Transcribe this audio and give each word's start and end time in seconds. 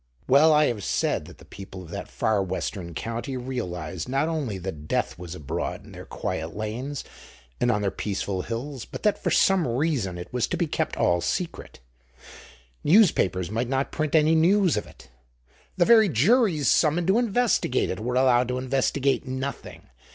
Well, 0.27 0.51
I 0.51 0.65
have 0.65 0.83
said 0.83 1.25
that 1.25 1.37
the 1.37 1.45
people 1.45 1.83
of 1.83 1.91
that 1.91 2.07
far 2.07 2.41
western 2.41 2.95
county 2.95 3.37
realized, 3.37 4.09
not 4.09 4.27
only 4.27 4.57
that 4.57 4.87
death 4.87 5.19
was 5.19 5.35
abroad 5.35 5.85
in 5.85 5.91
their 5.91 6.07
quiet 6.07 6.55
lanes 6.57 7.03
and 7.59 7.69
on 7.69 7.83
their 7.83 7.91
peaceful 7.91 8.41
hills, 8.41 8.83
but 8.83 9.03
that 9.03 9.21
for 9.21 9.29
some 9.29 9.67
reason 9.67 10.17
it 10.17 10.33
was 10.33 10.47
to 10.47 10.57
be 10.57 10.65
kept 10.65 10.97
all 10.97 11.21
secret. 11.21 11.81
Newspapers 12.83 13.51
might 13.51 13.69
not 13.69 13.91
print 13.91 14.15
any 14.15 14.33
news 14.33 14.75
of 14.75 14.87
it, 14.87 15.11
the 15.77 15.85
very 15.85 16.09
juries 16.09 16.67
summoned 16.67 17.05
to 17.05 17.19
investigate 17.19 17.91
it 17.91 17.99
were 17.99 18.15
allowed 18.15 18.47
to 18.47 18.57
investigate 18.57 19.27
nothing. 19.27 19.83